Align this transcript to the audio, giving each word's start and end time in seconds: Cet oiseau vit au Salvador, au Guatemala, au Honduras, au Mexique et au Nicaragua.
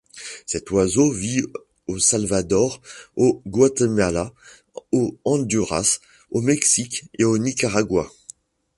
Cet 0.47 0.71
oiseau 0.71 1.11
vit 1.11 1.43
au 1.85 1.99
Salvador, 1.99 2.81
au 3.15 3.43
Guatemala, 3.45 4.33
au 4.91 5.15
Honduras, 5.25 5.99
au 6.31 6.41
Mexique 6.41 7.03
et 7.19 7.23
au 7.23 7.37
Nicaragua. 7.37 8.09